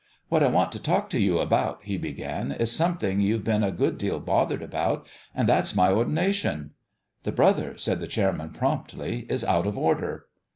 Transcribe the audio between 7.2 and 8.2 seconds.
"The brother," said the